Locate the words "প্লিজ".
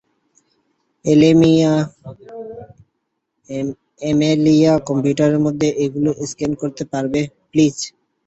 7.51-7.75